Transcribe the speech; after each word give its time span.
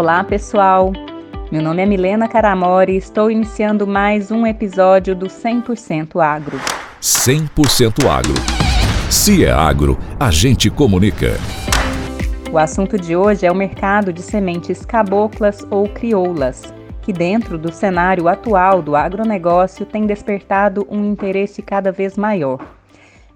Olá, 0.00 0.24
pessoal! 0.24 0.94
Meu 1.52 1.60
nome 1.60 1.82
é 1.82 1.84
Milena 1.84 2.26
Caramori 2.26 2.94
e 2.94 2.96
estou 2.96 3.30
iniciando 3.30 3.86
mais 3.86 4.30
um 4.30 4.46
episódio 4.46 5.14
do 5.14 5.26
100% 5.26 6.18
Agro. 6.18 6.58
100% 7.02 8.08
Agro. 8.08 8.32
Se 9.10 9.44
é 9.44 9.50
agro, 9.50 9.98
a 10.18 10.30
gente 10.30 10.70
comunica. 10.70 11.32
O 12.50 12.56
assunto 12.56 12.96
de 12.96 13.14
hoje 13.14 13.44
é 13.44 13.52
o 13.52 13.54
mercado 13.54 14.10
de 14.10 14.22
sementes 14.22 14.86
caboclas 14.86 15.66
ou 15.68 15.86
crioulas, 15.86 16.62
que 17.02 17.12
dentro 17.12 17.58
do 17.58 17.70
cenário 17.70 18.26
atual 18.26 18.80
do 18.80 18.96
agronegócio 18.96 19.84
tem 19.84 20.06
despertado 20.06 20.86
um 20.90 21.04
interesse 21.04 21.60
cada 21.60 21.92
vez 21.92 22.16
maior. 22.16 22.79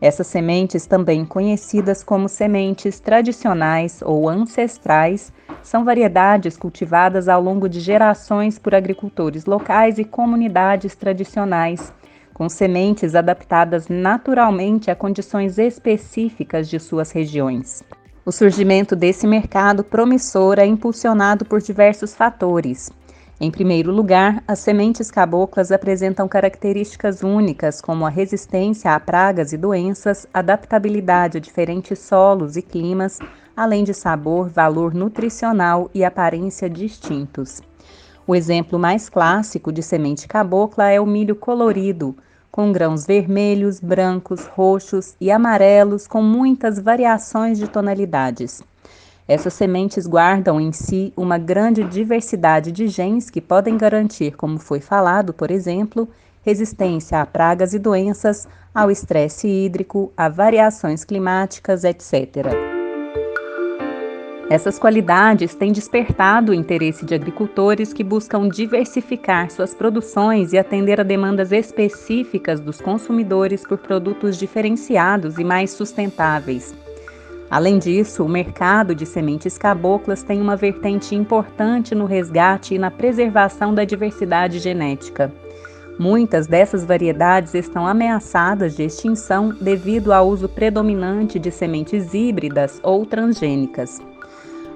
Essas 0.00 0.26
sementes, 0.26 0.86
também 0.86 1.24
conhecidas 1.24 2.02
como 2.02 2.28
sementes 2.28 3.00
tradicionais 3.00 4.00
ou 4.04 4.28
ancestrais, 4.28 5.32
são 5.62 5.84
variedades 5.84 6.56
cultivadas 6.56 7.28
ao 7.28 7.40
longo 7.40 7.68
de 7.68 7.80
gerações 7.80 8.58
por 8.58 8.74
agricultores 8.74 9.46
locais 9.46 9.98
e 9.98 10.04
comunidades 10.04 10.94
tradicionais, 10.94 11.92
com 12.34 12.48
sementes 12.48 13.14
adaptadas 13.14 13.88
naturalmente 13.88 14.90
a 14.90 14.96
condições 14.96 15.58
específicas 15.58 16.68
de 16.68 16.80
suas 16.80 17.12
regiões. 17.12 17.82
O 18.26 18.32
surgimento 18.32 18.96
desse 18.96 19.26
mercado 19.26 19.84
promissor 19.84 20.58
é 20.58 20.66
impulsionado 20.66 21.44
por 21.44 21.60
diversos 21.60 22.14
fatores. 22.14 22.90
Em 23.40 23.50
primeiro 23.50 23.90
lugar, 23.90 24.44
as 24.46 24.60
sementes 24.60 25.10
caboclas 25.10 25.72
apresentam 25.72 26.28
características 26.28 27.24
únicas 27.24 27.80
como 27.80 28.06
a 28.06 28.08
resistência 28.08 28.94
a 28.94 29.00
pragas 29.00 29.52
e 29.52 29.56
doenças, 29.56 30.24
adaptabilidade 30.32 31.38
a 31.38 31.40
diferentes 31.40 31.98
solos 31.98 32.56
e 32.56 32.62
climas, 32.62 33.18
além 33.56 33.82
de 33.82 33.92
sabor, 33.92 34.48
valor 34.48 34.94
nutricional 34.94 35.90
e 35.92 36.04
aparência 36.04 36.70
distintos. 36.70 37.60
O 38.24 38.36
exemplo 38.36 38.78
mais 38.78 39.08
clássico 39.08 39.72
de 39.72 39.82
semente 39.82 40.28
cabocla 40.28 40.88
é 40.88 41.00
o 41.00 41.06
milho 41.06 41.34
colorido, 41.34 42.16
com 42.52 42.70
grãos 42.70 43.04
vermelhos, 43.04 43.80
brancos, 43.80 44.46
roxos 44.46 45.16
e 45.20 45.28
amarelos 45.28 46.06
com 46.06 46.22
muitas 46.22 46.78
variações 46.78 47.58
de 47.58 47.66
tonalidades. 47.66 48.62
Essas 49.26 49.54
sementes 49.54 50.06
guardam 50.06 50.60
em 50.60 50.70
si 50.70 51.12
uma 51.16 51.38
grande 51.38 51.82
diversidade 51.82 52.70
de 52.70 52.88
genes 52.88 53.30
que 53.30 53.40
podem 53.40 53.78
garantir, 53.78 54.36
como 54.36 54.58
foi 54.58 54.80
falado, 54.80 55.32
por 55.32 55.50
exemplo, 55.50 56.06
resistência 56.42 57.18
a 57.18 57.24
pragas 57.24 57.72
e 57.72 57.78
doenças, 57.78 58.46
ao 58.74 58.90
estresse 58.90 59.48
hídrico, 59.48 60.12
a 60.14 60.28
variações 60.28 61.04
climáticas, 61.04 61.84
etc. 61.84 62.48
Essas 64.50 64.78
qualidades 64.78 65.54
têm 65.54 65.72
despertado 65.72 66.52
o 66.52 66.54
interesse 66.54 67.06
de 67.06 67.14
agricultores 67.14 67.94
que 67.94 68.04
buscam 68.04 68.46
diversificar 68.46 69.50
suas 69.50 69.72
produções 69.72 70.52
e 70.52 70.58
atender 70.58 71.00
a 71.00 71.02
demandas 71.02 71.50
específicas 71.50 72.60
dos 72.60 72.78
consumidores 72.78 73.66
por 73.66 73.78
produtos 73.78 74.36
diferenciados 74.36 75.38
e 75.38 75.44
mais 75.44 75.70
sustentáveis. 75.70 76.74
Além 77.54 77.78
disso, 77.78 78.24
o 78.24 78.28
mercado 78.28 78.96
de 78.96 79.06
sementes 79.06 79.56
caboclas 79.56 80.24
tem 80.24 80.40
uma 80.40 80.56
vertente 80.56 81.14
importante 81.14 81.94
no 81.94 82.04
resgate 82.04 82.74
e 82.74 82.78
na 82.80 82.90
preservação 82.90 83.72
da 83.72 83.84
diversidade 83.84 84.58
genética. 84.58 85.32
Muitas 85.96 86.48
dessas 86.48 86.84
variedades 86.84 87.54
estão 87.54 87.86
ameaçadas 87.86 88.74
de 88.74 88.82
extinção 88.82 89.50
devido 89.50 90.12
ao 90.12 90.26
uso 90.26 90.48
predominante 90.48 91.38
de 91.38 91.52
sementes 91.52 92.12
híbridas 92.12 92.80
ou 92.82 93.06
transgênicas. 93.06 94.02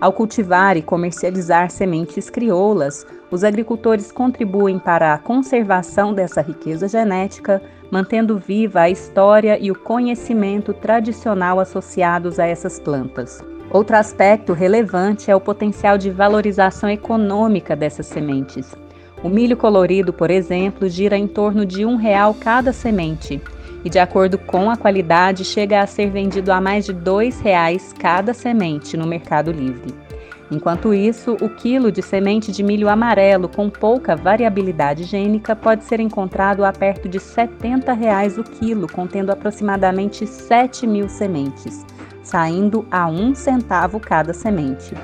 Ao 0.00 0.12
cultivar 0.12 0.76
e 0.76 0.82
comercializar 0.82 1.72
sementes 1.72 2.30
crioulas, 2.30 3.04
os 3.30 3.44
agricultores 3.44 4.10
contribuem 4.10 4.78
para 4.78 5.12
a 5.12 5.18
conservação 5.18 6.14
dessa 6.14 6.40
riqueza 6.40 6.88
genética, 6.88 7.62
mantendo 7.90 8.38
viva 8.38 8.82
a 8.82 8.90
história 8.90 9.58
e 9.60 9.70
o 9.70 9.78
conhecimento 9.78 10.72
tradicional 10.72 11.60
associados 11.60 12.38
a 12.38 12.46
essas 12.46 12.80
plantas. 12.80 13.42
Outro 13.70 13.96
aspecto 13.96 14.54
relevante 14.54 15.30
é 15.30 15.36
o 15.36 15.40
potencial 15.40 15.98
de 15.98 16.10
valorização 16.10 16.88
econômica 16.88 17.76
dessas 17.76 18.06
sementes. 18.06 18.74
O 19.22 19.28
milho 19.28 19.56
colorido, 19.56 20.12
por 20.12 20.30
exemplo, 20.30 20.88
gira 20.88 21.18
em 21.18 21.26
torno 21.26 21.66
de 21.66 21.84
um 21.84 21.96
real 21.96 22.34
cada 22.34 22.72
semente 22.72 23.42
e, 23.84 23.90
de 23.90 23.98
acordo 23.98 24.38
com 24.38 24.70
a 24.70 24.76
qualidade, 24.76 25.44
chega 25.44 25.80
a 25.80 25.86
ser 25.86 26.10
vendido 26.10 26.50
a 26.50 26.60
mais 26.60 26.86
de 26.86 26.92
dois 26.92 27.40
reais 27.40 27.92
cada 27.98 28.32
semente 28.32 28.96
no 28.96 29.06
Mercado 29.06 29.52
Livre. 29.52 30.07
Enquanto 30.50 30.94
isso, 30.94 31.36
o 31.42 31.48
quilo 31.48 31.92
de 31.92 32.00
semente 32.00 32.50
de 32.50 32.62
milho 32.62 32.88
amarelo 32.88 33.48
com 33.48 33.68
pouca 33.68 34.16
variabilidade 34.16 35.04
gênica 35.04 35.54
pode 35.54 35.84
ser 35.84 36.00
encontrado 36.00 36.64
a 36.64 36.72
perto 36.72 37.06
de 37.06 37.20
70 37.20 37.92
reais 37.92 38.38
o 38.38 38.44
quilo, 38.44 38.86
contendo 38.90 39.30
aproximadamente 39.30 40.26
7 40.26 40.86
mil 40.86 41.06
sementes, 41.06 41.84
saindo 42.22 42.86
a 42.90 43.06
um 43.06 43.34
centavo 43.34 44.00
cada 44.00 44.32
semente. 44.32 44.94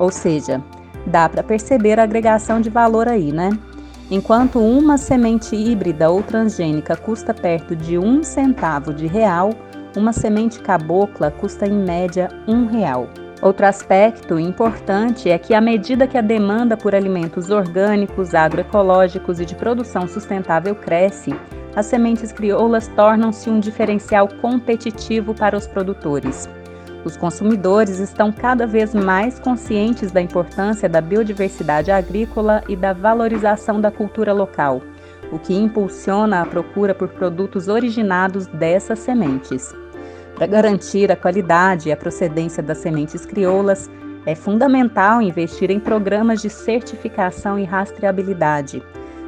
Ou 0.00 0.10
seja, 0.10 0.60
dá 1.06 1.28
para 1.28 1.44
perceber 1.44 2.00
a 2.00 2.02
agregação 2.02 2.60
de 2.60 2.68
valor 2.68 3.06
aí, 3.06 3.30
né? 3.30 3.50
Enquanto 4.10 4.58
uma 4.58 4.98
semente 4.98 5.54
híbrida 5.54 6.10
ou 6.10 6.24
transgênica 6.24 6.96
custa 6.96 7.32
perto 7.32 7.76
de 7.76 7.96
um 7.96 8.24
centavo 8.24 8.92
de 8.92 9.06
real, 9.06 9.50
uma 9.96 10.12
semente 10.12 10.58
cabocla 10.58 11.30
custa 11.30 11.66
em 11.66 11.72
média 11.72 12.28
um 12.48 12.66
real. 12.66 13.08
Outro 13.42 13.66
aspecto 13.66 14.38
importante 14.38 15.28
é 15.28 15.36
que, 15.36 15.52
à 15.52 15.60
medida 15.60 16.06
que 16.06 16.16
a 16.16 16.20
demanda 16.20 16.76
por 16.76 16.94
alimentos 16.94 17.50
orgânicos, 17.50 18.36
agroecológicos 18.36 19.40
e 19.40 19.44
de 19.44 19.56
produção 19.56 20.06
sustentável 20.06 20.76
cresce, 20.76 21.34
as 21.74 21.86
sementes 21.86 22.30
crioulas 22.30 22.86
tornam-se 22.86 23.50
um 23.50 23.58
diferencial 23.58 24.28
competitivo 24.40 25.34
para 25.34 25.56
os 25.56 25.66
produtores. 25.66 26.48
Os 27.04 27.16
consumidores 27.16 27.98
estão 27.98 28.30
cada 28.30 28.64
vez 28.64 28.94
mais 28.94 29.40
conscientes 29.40 30.12
da 30.12 30.20
importância 30.20 30.88
da 30.88 31.00
biodiversidade 31.00 31.90
agrícola 31.90 32.62
e 32.68 32.76
da 32.76 32.92
valorização 32.92 33.80
da 33.80 33.90
cultura 33.90 34.32
local, 34.32 34.80
o 35.32 35.38
que 35.40 35.52
impulsiona 35.52 36.42
a 36.42 36.46
procura 36.46 36.94
por 36.94 37.08
produtos 37.08 37.66
originados 37.66 38.46
dessas 38.46 39.00
sementes. 39.00 39.74
Para 40.34 40.46
garantir 40.46 41.10
a 41.12 41.16
qualidade 41.16 41.88
e 41.88 41.92
a 41.92 41.96
procedência 41.96 42.62
das 42.62 42.78
sementes 42.78 43.26
crioulas, 43.26 43.90
é 44.24 44.34
fundamental 44.34 45.20
investir 45.20 45.70
em 45.70 45.80
programas 45.80 46.40
de 46.40 46.48
certificação 46.48 47.58
e 47.58 47.64
rastreabilidade. 47.64 48.82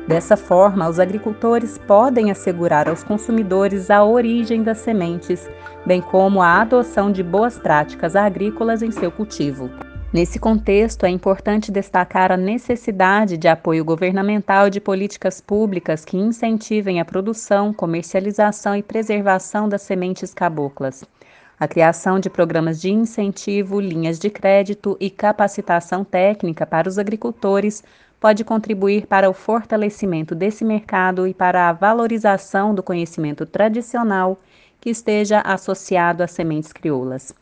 Dessa 0.07 0.37
forma, 0.37 0.89
os 0.89 1.01
agricultores 1.01 1.79
podem 1.79 2.31
assegurar 2.31 2.89
aos 2.89 3.03
consumidores 3.03 3.91
a 3.91 4.05
origem 4.05 4.63
das 4.63 4.79
sementes, 4.79 5.49
bem 5.87 6.01
como 6.01 6.43
a 6.43 6.61
adoção 6.61 7.11
de 7.11 7.23
boas 7.23 7.59
práticas 7.59 8.15
agrícolas 8.15 8.83
em 8.83 8.91
seu 8.91 9.11
cultivo. 9.11 9.71
Nesse 10.15 10.39
contexto, 10.39 11.05
é 11.05 11.09
importante 11.09 11.73
destacar 11.73 12.31
a 12.31 12.37
necessidade 12.37 13.37
de 13.37 13.49
apoio 13.49 13.85
governamental 13.85 14.71
de 14.71 14.81
políticas 14.81 15.41
públicas 15.41 16.05
que 16.05 16.17
incentivem 16.17 17.01
a 17.01 17.05
produção, 17.05 17.75
comercialização 17.75 18.77
e 18.77 18.83
preservação 18.85 19.69
das 19.69 19.83
sementes 19.83 20.33
caboclas. 20.33 21.03
A 21.59 21.67
criação 21.67 22.21
de 22.21 22.31
programas 22.31 22.81
de 22.81 22.93
incentivo, 22.93 23.81
linhas 23.81 24.21
de 24.21 24.31
crédito 24.31 24.97
e 25.01 25.11
capacitação 25.11 26.05
técnica 26.05 26.65
para 26.65 26.89
os 26.89 26.97
agricultores 26.97 27.83
pode 28.21 28.45
contribuir 28.45 29.09
para 29.09 29.29
o 29.29 29.35
fortalecimento 29.35 30.33
desse 30.33 30.65
mercado 30.65 31.27
e 31.27 31.35
para 31.35 31.69
a 31.69 31.73
valorização 31.73 32.73
do 32.73 32.85
conhecimento 32.85 33.45
tradicional 33.45 34.39
que 34.81 34.91
esteja 34.91 35.41
associado 35.41 36.23
às 36.23 36.31
sementes 36.31 36.73
crioulas. 36.73 37.35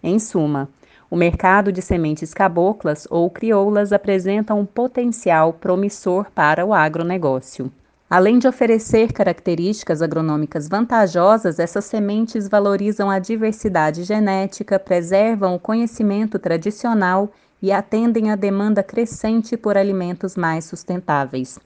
Em 0.00 0.20
suma, 0.20 0.68
o 1.12 1.16
mercado 1.16 1.70
de 1.70 1.82
sementes 1.82 2.32
caboclas 2.32 3.06
ou 3.10 3.28
crioulas 3.28 3.92
apresenta 3.92 4.54
um 4.54 4.64
potencial 4.64 5.52
promissor 5.52 6.30
para 6.34 6.64
o 6.64 6.72
agronegócio. 6.72 7.70
Além 8.08 8.38
de 8.38 8.48
oferecer 8.48 9.12
características 9.12 10.00
agronômicas 10.00 10.70
vantajosas, 10.70 11.58
essas 11.58 11.84
sementes 11.84 12.48
valorizam 12.48 13.10
a 13.10 13.18
diversidade 13.18 14.04
genética, 14.04 14.78
preservam 14.78 15.54
o 15.54 15.60
conhecimento 15.60 16.38
tradicional 16.38 17.30
e 17.60 17.70
atendem 17.70 18.30
à 18.30 18.34
demanda 18.34 18.82
crescente 18.82 19.54
por 19.54 19.76
alimentos 19.76 20.34
mais 20.34 20.64
sustentáveis. 20.64 21.58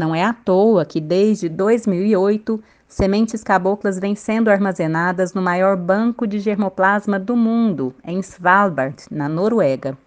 Não 0.00 0.14
é 0.14 0.24
à 0.24 0.32
toa 0.32 0.86
que, 0.86 0.98
desde 0.98 1.46
2008, 1.46 2.58
Sementes 2.88 3.44
caboclas 3.44 3.98
vêm 3.98 4.16
sendo 4.16 4.48
armazenadas 4.48 5.34
no 5.34 5.42
maior 5.42 5.76
banco 5.76 6.26
de 6.26 6.38
germoplasma 6.38 7.18
do 7.18 7.36
mundo, 7.36 7.94
em 8.02 8.18
Svalbard, 8.20 8.96
na 9.10 9.28
Noruega. 9.28 9.98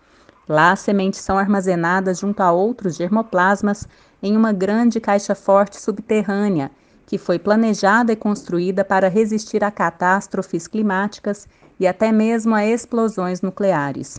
Lá, 0.50 0.72
as 0.72 0.80
sementes 0.80 1.20
são 1.20 1.38
armazenadas 1.38 2.18
junto 2.22 2.42
a 2.42 2.52
outros 2.52 2.96
germoplasmas 2.96 3.88
em 4.24 4.36
uma 4.36 4.52
grande 4.52 5.00
caixa 5.00 5.36
forte 5.36 5.80
subterrânea, 5.80 6.72
que 7.06 7.20
foi 7.20 7.38
planejada 7.38 8.14
e 8.14 8.16
construída 8.16 8.84
para 8.84 9.08
resistir 9.08 9.64
a 9.64 9.70
catástrofes 9.70 10.68
climáticas 10.68 11.48
e 11.80 11.86
até 11.86 12.12
mesmo 12.12 12.56
a 12.56 12.66
explosões 12.66 13.44
nucleares. 13.44 14.18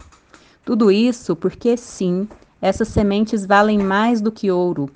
Tudo 0.65 0.89
isso 0.93 1.35
porque, 1.35 1.77
sim, 1.77 2.29
Essas 2.63 2.89
sementes 2.89 3.45
valem 3.45 3.79
mais 3.79 4.23
do 4.23 4.33
que 4.33 4.51
ouro, 4.51 4.89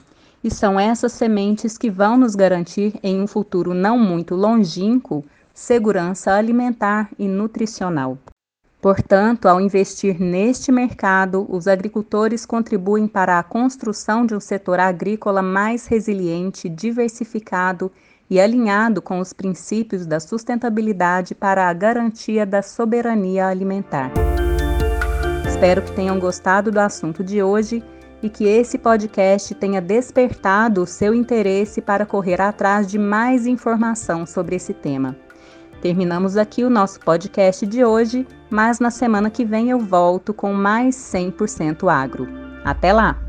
e 0.43 0.51
são 0.51 0.79
essas 0.79 1.13
sementes 1.13 1.77
que 1.77 1.91
vão 1.91 2.17
nos 2.17 2.35
garantir, 2.35 2.95
em 3.03 3.21
um 3.21 3.27
futuro 3.27 3.75
não 3.75 3.99
muito 3.99 4.35
longínquo, 4.35 5.25
segurança 5.53 6.33
alimentar 6.33 7.11
e 7.19 7.27
nutricional. 7.27 8.17
Portanto, 8.81 9.47
ao 9.47 9.61
investir 9.61 10.21
neste 10.21 10.71
mercado, 10.71 11.45
os 11.49 11.67
agricultores 11.67 12.47
contribuem 12.47 13.09
para 13.09 13.37
a 13.39 13.43
construção 13.43 14.25
de 14.25 14.37
um 14.37 14.41
setor 14.41 14.79
agrícola 14.79 15.43
mais 15.43 15.87
resiliente, 15.87 16.69
diversificado 16.69 17.91
e 18.31 18.39
alinhado 18.39 19.03
com 19.03 19.19
os 19.19 19.33
princípios 19.33 20.07
da 20.07 20.21
sustentabilidade 20.21 21.35
para 21.35 21.69
a 21.69 21.73
garantia 21.73 22.47
da 22.47 22.63
soberania 22.63 23.49
alimentar. 23.49 24.13
Espero 25.49 25.83
que 25.83 25.93
tenham 25.93 26.21
gostado 26.21 26.71
do 26.71 26.79
assunto 26.79 27.25
de 27.25 27.43
hoje 27.43 27.83
e 28.23 28.29
que 28.29 28.45
esse 28.45 28.79
podcast 28.79 29.55
tenha 29.55 29.81
despertado 29.81 30.83
o 30.83 30.87
seu 30.87 31.15
interesse 31.15 31.81
para 31.81 32.07
correr 32.07 32.41
atrás 32.41 32.87
de 32.87 32.99
mais 32.99 33.47
informação 33.47 34.27
sobre 34.27 34.57
esse 34.57 34.75
tema. 34.75 35.17
Terminamos 35.81 36.37
aqui 36.37 36.65
o 36.65 36.71
nosso 36.71 36.99
podcast 37.01 37.65
de 37.65 37.85
hoje, 37.85 38.27
mas 38.51 38.81
na 38.81 38.91
semana 38.91 39.31
que 39.31 39.45
vem 39.45 39.71
eu 39.71 39.79
volto 39.79 40.35
com 40.35 40.53
mais 40.53 40.97
100% 40.97 41.89
agro. 41.89 42.29
Até 42.65 42.93
lá! 42.93 43.28